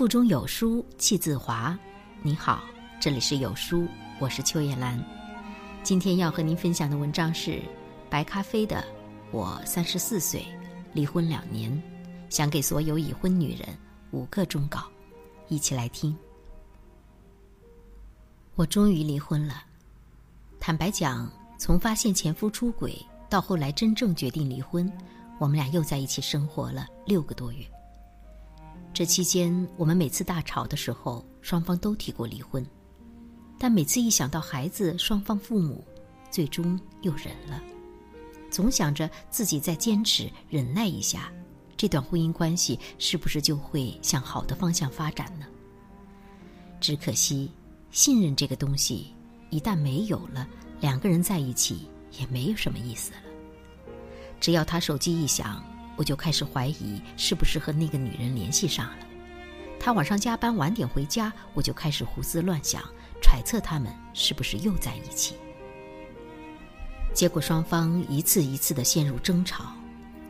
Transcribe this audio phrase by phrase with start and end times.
[0.00, 1.78] 腹中有书气自华。
[2.22, 2.64] 你好，
[2.98, 3.86] 这里是有书，
[4.18, 4.98] 我是邱艳兰。
[5.82, 7.60] 今天要和您分享的文章是
[8.08, 8.76] 白咖啡的
[9.30, 10.42] 《我三十四岁，
[10.94, 11.70] 离婚两年》，
[12.34, 13.68] 想给所有已婚女人
[14.10, 14.84] 五个忠告，
[15.48, 16.16] 一起来听。
[18.54, 19.64] 我终于离婚了。
[20.58, 24.90] 坦白讲，从发现前夫出轨到后来真正决定离婚，
[25.38, 27.66] 我们俩又在一起生活了六个多月。
[28.92, 32.66] 这期间，我们每次大吵的时候，双方都提过离婚，
[33.58, 35.82] 但每次一想到孩子，双方父母
[36.30, 37.62] 最终又忍了，
[38.50, 41.32] 总想着自己再坚持忍耐一下，
[41.76, 45.46] 这段婚姻关系是不是就会向好的方向发展呢？
[46.80, 47.50] 只可惜，
[47.90, 49.14] 信任这个东西
[49.50, 50.46] 一旦没有了，
[50.80, 51.88] 两个人在一起
[52.18, 53.18] 也没有什么意思了。
[54.40, 55.64] 只要他手机一响。
[56.00, 59.06] 我就开始怀疑是不是和那个女人联系上了。
[59.78, 62.82] 他晚上加班晚点回家，我就开始胡思乱想，
[63.20, 65.34] 揣测他们是不是又在一起。
[67.12, 69.74] 结果双方一次一次的陷入争吵，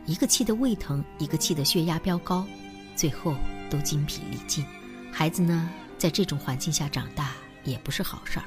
[0.05, 2.45] 一个气得胃疼，一个气得血压飙高，
[2.93, 3.33] 最后
[3.69, 4.65] 都精疲力尽。
[5.09, 7.31] 孩子呢，在这种环境下长大
[7.63, 8.45] 也不是好事儿，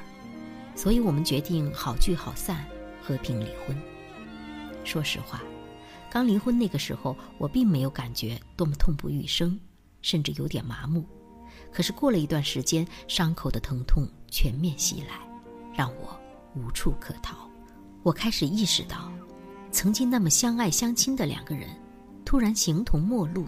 [0.75, 2.63] 所以我们决定好聚好散，
[3.01, 3.75] 和平离婚。
[4.83, 5.41] 说实话。
[6.15, 9.59] 刚离婚那个时候，我并没有感觉多么痛不欲生，
[10.01, 11.03] 甚至有点麻木。
[11.73, 15.19] 可是过了一段时间，伤口的疼痛全面袭来，
[15.73, 16.17] 让我
[16.55, 17.49] 无处可逃。
[18.01, 19.11] 我开始意识到，
[19.73, 21.67] 曾经那么相爱相亲的两个人，
[22.23, 23.45] 突然形同陌路。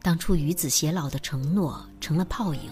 [0.00, 2.70] 当初与子偕老的承诺成了泡影。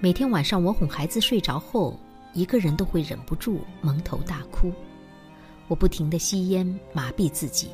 [0.00, 1.98] 每天晚上，我哄孩子睡着后，
[2.34, 4.70] 一个人都会忍不住蒙头大哭。
[5.66, 7.70] 我不停地吸烟，麻痹自己。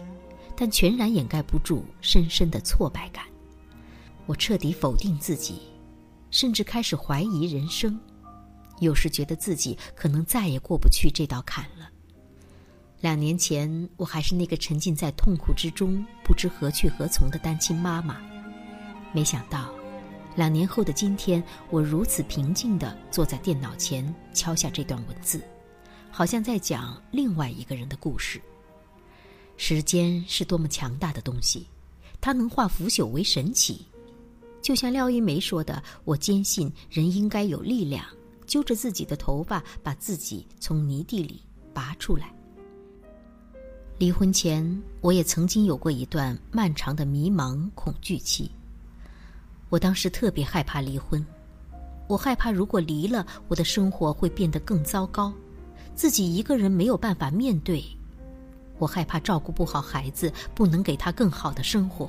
[0.60, 3.24] 但全然掩盖不住深深的挫败感，
[4.26, 5.62] 我彻底否定自己，
[6.30, 7.98] 甚至开始怀疑人生。
[8.78, 11.88] 有时觉得自己可能再也过不去这道坎了。
[13.00, 18.18] 两年前，我还是那个沉浸在痛苦之中、不知何去何从的单亲妈妈。
[19.14, 19.72] 没想到，
[20.36, 25.42] 两年后的今天，我如此平静地坐在电脑前，敲下这段文字，
[26.10, 28.42] 好像在讲另外一个人的故事。
[29.62, 31.66] 时间是多么强大的东西，
[32.18, 33.84] 它能化腐朽为神奇。
[34.62, 38.02] 就像廖一梅说的：“我坚信人应该有力量，
[38.46, 41.42] 揪着自己的头发，把自己从泥地里
[41.74, 42.34] 拔出来。”
[43.98, 48.50] 离婚前，我也曾经有过一段漫长的迷茫恐惧期。
[49.68, 51.24] 我当时特别害怕离婚，
[52.08, 55.30] 我害怕如果离了，我的生活会变得更糟糕，
[55.94, 57.84] 自己一个人没有办法面对。
[58.80, 62.08] 我害怕照顾不好孩子，不能给他更好的生活；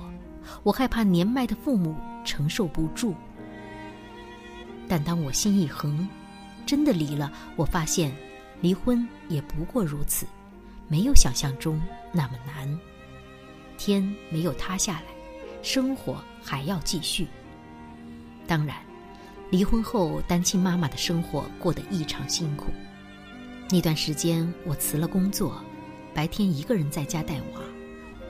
[0.64, 1.94] 我害怕年迈的父母
[2.26, 3.14] 承受不住。
[4.88, 6.08] 但当我心一横，
[6.66, 8.16] 真的离了，我发现，
[8.62, 10.26] 离婚也不过如此，
[10.88, 11.80] 没有想象中
[12.14, 12.80] 那么难。
[13.78, 15.04] 天没有塌下来，
[15.62, 17.28] 生活还要继续。
[18.48, 18.78] 当然，
[19.50, 22.68] 离婚后单亲妈妈的生活过得异常辛苦。
[23.70, 25.62] 那段时间，我辞了工作。
[26.14, 27.62] 白天一个人在家带娃，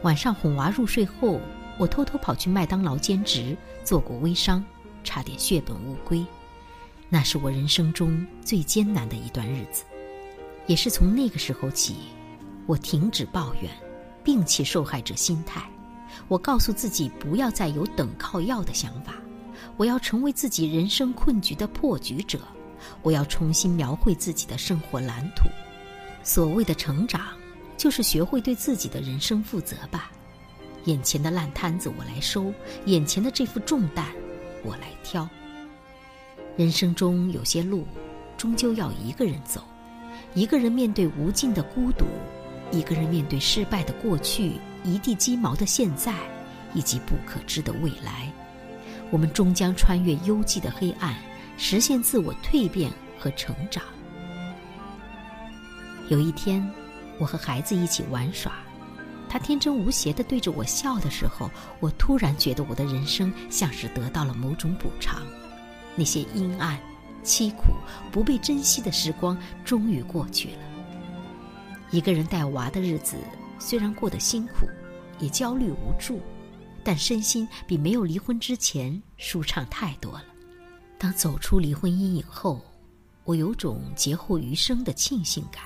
[0.03, 1.39] 晚上哄娃入睡后，
[1.77, 4.63] 我偷偷跑去麦当劳兼职，做过微商，
[5.03, 6.25] 差点血本无归。
[7.09, 9.83] 那是我人生中最艰难的一段日子，
[10.67, 11.95] 也是从那个时候起，
[12.67, 13.71] 我停止抱怨，
[14.23, 15.61] 摒弃受害者心态。
[16.27, 19.15] 我告诉自己不要再有等靠要的想法，
[19.75, 22.39] 我要成为自己人生困局的破局者，
[23.01, 25.49] 我要重新描绘自己的生活蓝图。
[26.23, 27.41] 所谓的成长。
[27.78, 30.12] 就是学会对自己的人生负责吧，
[30.85, 32.53] 眼前的烂摊子我来收，
[32.85, 34.06] 眼前的这副重担
[34.64, 35.28] 我来挑。
[36.58, 37.85] 人生中有些路，
[38.38, 39.64] 终究要一个人走，
[40.34, 42.06] 一个人面对无尽的孤独，
[42.72, 44.53] 一个人面对失败的过去、
[44.84, 46.14] 一地鸡毛的现在，
[46.73, 48.32] 以及不可知的未来。
[49.09, 51.16] 我们终将穿越幽寂的黑暗，
[51.58, 53.84] 实现自我蜕变和成长。
[56.09, 56.70] 有一天。
[57.22, 58.52] 我和孩子一起玩耍，
[59.29, 65.22] 他天真无邪地对着我笑的时候，我突然觉得我的人生像是得到了某种补偿。
[65.96, 66.79] 那些阴暗、
[67.23, 67.76] 凄苦、
[68.12, 70.58] 不被珍惜的时光终于过去了。
[71.91, 73.18] 一个人带娃的日子
[73.59, 74.68] 虽然过得辛苦，
[75.20, 76.20] 也焦虑无助，
[76.84, 80.26] 但身心比没有离婚之前舒畅太多了。
[80.97, 82.59] 当走出离婚阴影后，
[83.26, 85.66] 我有种劫后余生的庆幸感。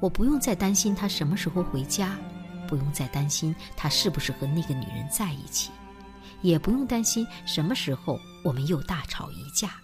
[0.00, 2.18] 我不用再担心他什么时候回家，
[2.66, 5.70] 不用再担心他是不是和那个女人在一起，
[6.42, 9.74] 也不用担心什么时候我们又大吵一架。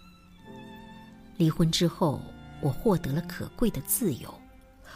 [1.37, 2.21] 离婚之后，
[2.63, 4.35] 我获得了可贵的自由，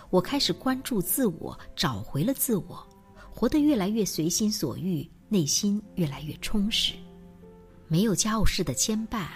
[0.09, 2.83] 我开始关注自我，找回了自我，
[3.31, 6.95] 活得越来越随心所欲，内心越来越充实。
[7.89, 9.27] 没有家务事的牵绊，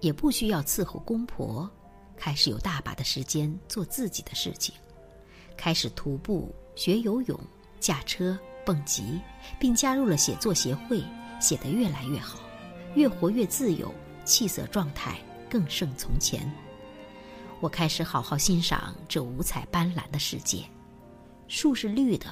[0.00, 1.70] 也不需要伺候公婆，
[2.14, 4.74] 开始有大把的时间做自己的事情，
[5.56, 7.38] 开始徒步、学游泳、
[7.80, 9.20] 驾车、蹦极，
[9.58, 11.02] 并加入了写作协会，
[11.40, 12.40] 写得越来越好，
[12.94, 13.92] 越活越自由，
[14.24, 15.18] 气色状态。
[15.50, 16.50] 更胜从前，
[17.60, 20.64] 我开始好好欣赏这五彩斑斓的世界。
[21.46, 22.26] 树是绿的，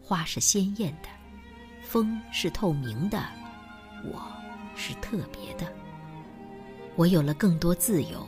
[0.00, 1.08] 花是鲜艳的，
[1.82, 3.22] 风是透明的，
[4.10, 4.32] 我
[4.74, 5.70] 是特别的。
[6.96, 8.26] 我有了更多自由，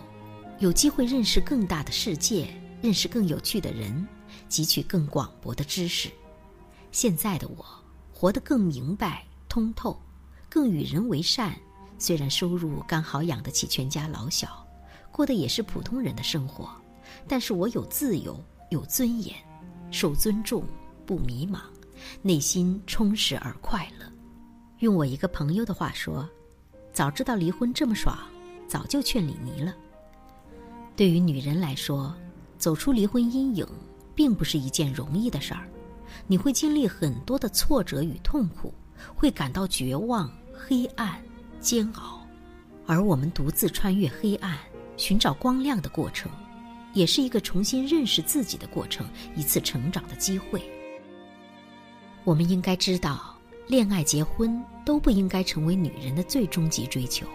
[0.59, 2.47] 有机会认识更大的世界，
[2.83, 4.07] 认识更有趣的人，
[4.49, 6.11] 汲取更广博的知识。
[6.93, 7.65] 现在的我，
[8.13, 9.99] 活得更明白、通透，
[10.49, 11.55] 更与人为善。
[11.99, 14.67] 虽然收入刚好养得起全家老小，
[15.11, 16.71] 过的也是普通人的生活，
[17.27, 18.39] 但是我有自由，
[18.71, 19.35] 有尊严，
[19.91, 20.63] 受尊重，
[21.07, 21.61] 不迷茫，
[22.21, 24.07] 内心充实而快乐。
[24.81, 26.29] 用我一个朋友的话说
[26.93, 28.19] ：“早知道离婚这么爽，
[28.69, 29.75] 早就劝李妮了。”
[30.95, 32.15] 对于女人来说，
[32.59, 33.67] 走出离婚阴影，
[34.17, 35.69] 并不是一件容易的事儿，
[36.27, 38.75] 你会经历很多的挫折与痛苦，
[39.15, 41.23] 会感到绝望、黑暗。
[41.59, 42.25] 煎熬，
[42.87, 44.57] 而我们独自穿越黑暗，
[44.97, 46.31] 寻找光亮的过程，
[46.93, 49.05] 也是一个重新认识自己的过程，
[49.35, 50.63] 一次成长的机会。
[52.23, 53.37] 我们应该知道，
[53.67, 57.27] 恋爱、结婚都不应该成为女人的最终极追求。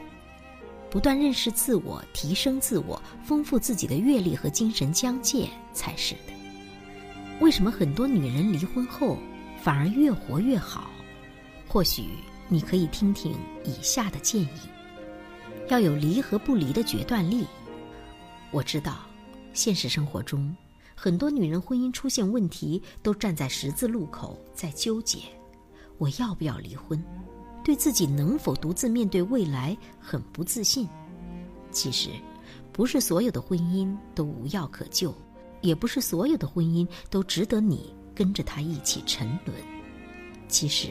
[0.90, 6.41] 不断认识自我，提升自我，丰富自己的阅历和精神疆界才是的。
[7.42, 9.18] 为什么很多女人离婚后
[9.62, 10.90] 反而越活越好？
[11.68, 12.06] 或许。
[12.48, 13.34] 你可以听听
[13.64, 14.50] 以下的建议：
[15.70, 17.46] 要有离和不离的决断力。
[18.52, 19.06] 我知道，
[19.54, 20.54] 现实生活中
[20.94, 25.20] 很多女人婚姻出现问题，都站在十字路口在纠结：
[25.98, 27.02] 我要不要离婚？
[27.64, 30.90] 对自己能否独自面对未来很不自信。
[31.72, 32.10] 其实，
[32.74, 35.16] 不是所有的婚姻都无药可救，
[35.62, 39.56] 也不是所有的婚姻都值得你跟着他一起沉沦。
[40.48, 40.90] 其实。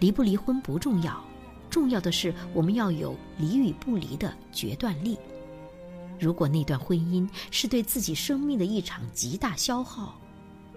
[0.00, 1.24] 离不离婚不重要，
[1.70, 5.16] 重要的是我们要有离与不离的决断力。
[6.18, 10.20] 如果那段婚姻是对自己生命的一场极大消耗，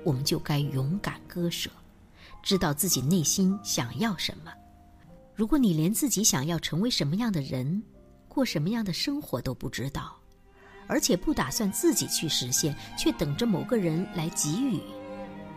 [0.03, 1.71] 我们就该勇敢割舍，
[2.43, 4.53] 知道自己内心想要什么。
[5.33, 7.81] 如果你连自己想要成为什么样的人，
[8.27, 10.15] 过什么样的生活都不知道，
[10.87, 14.79] 而且不打算自己去实现，却等着某个人来给予，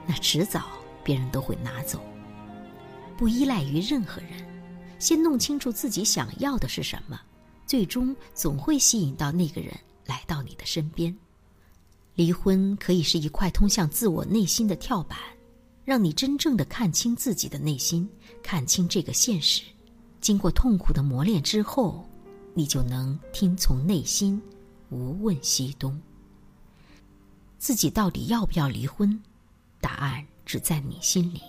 [0.06, 0.66] 那迟早
[1.04, 2.00] 别人都会拿走。
[3.16, 4.46] 不依赖于任何人，
[4.98, 7.20] 先弄清楚自己想要的是什么，
[7.66, 9.72] 最终总会吸引到那个人
[10.06, 11.14] 来到你的身边。
[12.14, 15.18] 离婚可以是一块通向自我内心的跳板，
[15.85, 18.08] 让你真正的看清自己的内心，
[18.42, 19.62] 看清这个现实。
[20.20, 22.04] 经过痛苦的磨练之后，
[22.54, 24.40] 你就能听从内心，
[24.90, 26.00] 无问西东。
[27.59, 29.21] 自己到底要不要离婚？
[29.80, 31.40] 答案只在你心里。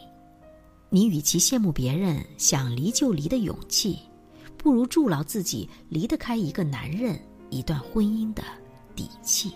[0.89, 3.99] 你与其羡慕别人想离就离的勇气，
[4.57, 7.19] 不如筑牢自己离得开一个男人、
[7.51, 8.43] 一段婚姻的
[8.95, 9.53] 底气。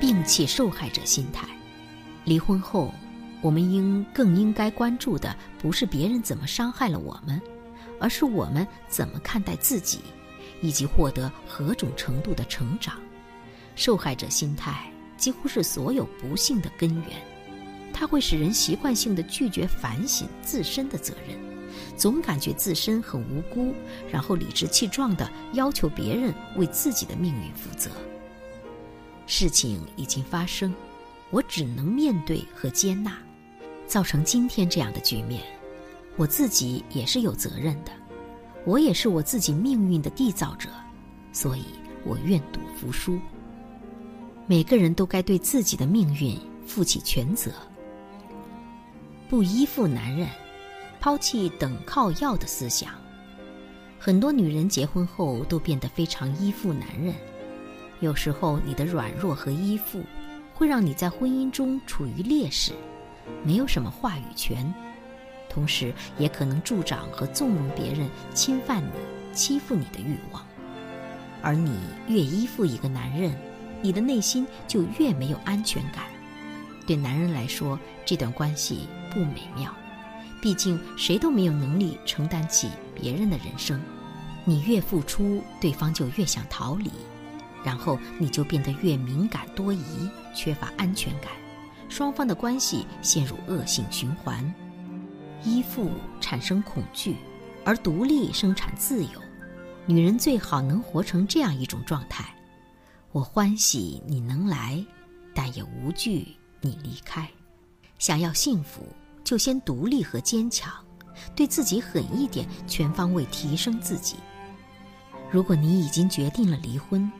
[0.00, 1.46] 摒弃受害者心态，
[2.24, 2.92] 离婚后，
[3.42, 7.40] 我们应更应该关注的不是别人怎么伤害了我们，
[8.04, 10.00] 而是我们怎么看待自己，
[10.60, 13.00] 以及获得何种程度的成长。
[13.76, 14.90] 受害者心态。
[15.16, 17.10] 几乎是所有不幸的根源，
[17.94, 21.38] 它会使人习惯性的拒绝反省自身的责任，
[21.96, 23.72] 总感觉自身很无辜，
[24.10, 27.90] 然后理直气壮的要求别人为自己的命运负责。
[29.26, 30.74] 事情已经发生，
[31.30, 33.16] 我只能面对和接纳，
[33.86, 35.42] 造成今天这样的局面，
[36.16, 37.90] 我自己也是有责任的，
[38.64, 40.68] 我也是我自己命运的缔造者，
[41.32, 41.64] 所以
[42.04, 43.18] 我愿赌服输。
[44.46, 47.50] 每个人都该对自己的命运负起全责，
[49.28, 50.28] 不依附男人，
[51.00, 52.90] 抛弃等靠要的思想。
[53.98, 57.14] 很多女人结婚后都变得非常依附男人，
[58.00, 60.02] 有时候你的软弱和依附
[60.52, 62.72] 会让你在婚姻中处于劣势，
[63.42, 64.72] 没有什么话语权，
[65.54, 68.90] 同时也可能助长和纵容别人侵犯你、
[69.32, 70.44] 欺负你的欲望。
[71.40, 73.32] 而你越依附一个男人。
[73.82, 76.04] 你的内心就越没有安全感。
[76.86, 79.70] 对男人来说，这段关系不美妙。
[80.40, 83.78] 毕竟谁都没有能力承担起别人的人生。
[84.46, 86.90] 你越付出，对方就越想逃离，
[87.62, 91.30] 然后你就变得越敏感多疑，缺乏安全感，
[91.90, 94.54] 双方的关系陷入恶性循环。
[95.44, 97.16] 依附产生恐惧，
[97.64, 99.10] 而独立生产自由。
[99.86, 102.34] 女人最好能活成这样一种状态：
[103.12, 104.84] 我欢喜你能来，
[105.34, 107.28] 但也无惧你离开。
[107.98, 108.86] 想要幸福，
[109.22, 110.72] 就先独立和坚强，
[111.36, 114.16] 对自己狠一点，全方位提升自己。
[115.30, 117.10] 如果你已经决定了离婚，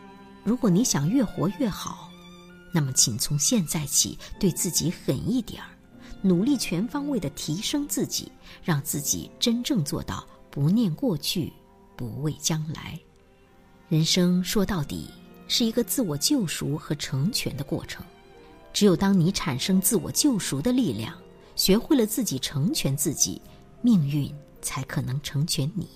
[0.43, 2.11] 如果你想越活越好，
[2.73, 5.69] 那么请从现在起对自己狠一点儿，
[6.27, 11.53] 努力全方位的提升自己，让自己真正做到不念过去。
[11.97, 12.99] 不畏将来，
[13.89, 15.11] 人生说到底
[15.47, 18.05] 是一个自我救赎和成全的过程。
[18.73, 21.15] 只有当你产生自我救赎的力量，
[21.55, 23.41] 学会了自己成全自己，
[23.83, 25.87] 命运才可能成全你。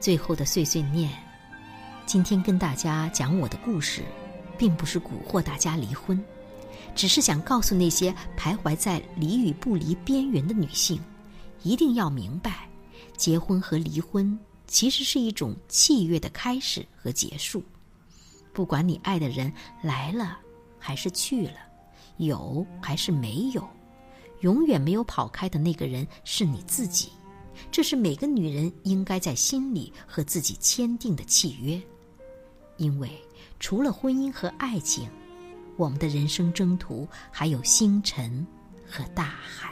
[0.00, 1.12] 最后的碎碎念，
[2.06, 4.02] 今天跟大家讲我的故事，
[4.56, 6.18] 并不是蛊惑大家离婚，
[6.94, 11.00] 只是想告诉那些徘徊在离与不离边缘的女性，
[11.62, 12.68] 一定要明白，
[13.16, 14.38] 结婚和离婚。
[14.66, 17.62] 其实是一种契约的开始和结束。
[18.54, 20.38] 不管你爱的人来了
[20.78, 21.56] 还是去了，
[22.16, 23.68] 有还是没有，
[24.40, 27.10] 永远没有跑开的那个人是你自己。
[27.70, 31.80] 这是每个女人应该在心里和自己签订的契约。
[32.78, 33.10] 因为
[33.60, 35.06] 除了婚姻和爱情，
[35.76, 38.46] 我们的人生征途还有星辰
[38.86, 39.70] 和大海。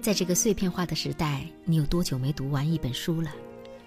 [0.00, 3.30] 在这个碎片化的时代，你有多久没读完一本书了？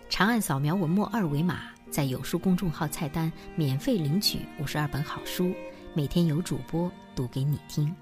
[0.10, 5.54] 长按扫描文末二维码，在有书公众号菜单免费领取五十二本好书，
[5.94, 7.96] 每天有主播读给你听。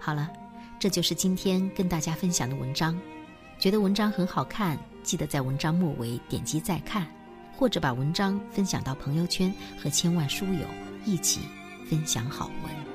[0.00, 0.30] 好了，
[0.78, 2.98] 这就是今天跟大家分享的文章。
[3.58, 7.04] 觉得文章很好看，记得在文章末尾点击再看，
[7.56, 10.64] 或者把文章分享到朋友圈，和千万书友
[11.04, 11.40] 一起
[11.90, 12.87] 分享好文。